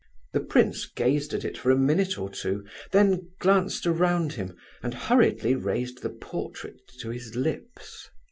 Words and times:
The 0.33 0.39
prince 0.39 0.87
gazed 0.87 1.31
at 1.35 1.45
it 1.45 1.59
for 1.59 1.69
a 1.69 1.77
minute 1.77 2.17
or 2.17 2.27
two, 2.31 2.65
then 2.91 3.29
glanced 3.39 3.85
around 3.85 4.33
him, 4.33 4.57
and 4.81 4.95
hurriedly 4.95 5.53
raised 5.53 6.01
the 6.01 6.09
portrait 6.09 6.81
to 7.01 7.11
his 7.11 7.35
lips. 7.35 8.09